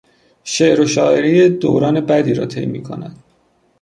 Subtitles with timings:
[0.43, 3.23] شعر و شاعری دوران بدی را طی میکند.